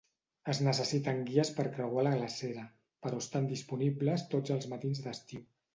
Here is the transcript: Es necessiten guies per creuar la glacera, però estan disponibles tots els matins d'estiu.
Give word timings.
Es 0.53 0.61
necessiten 0.67 1.21
guies 1.27 1.51
per 1.59 1.67
creuar 1.77 2.07
la 2.09 2.15
glacera, 2.17 2.65
però 3.05 3.23
estan 3.27 3.47
disponibles 3.55 4.27
tots 4.35 4.57
els 4.59 4.71
matins 4.75 5.07
d'estiu. 5.09 5.49